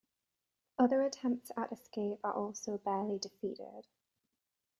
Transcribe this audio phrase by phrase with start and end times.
[0.79, 3.85] Other attempts at escape are also barely defeated.